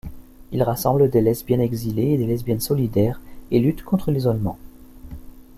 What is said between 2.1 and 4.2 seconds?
et des lesbiennes solidaires, et lutte contre